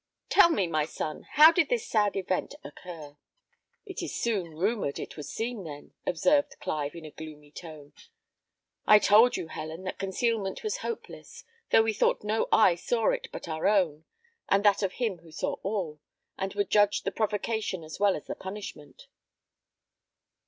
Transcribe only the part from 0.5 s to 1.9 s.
my son, how did this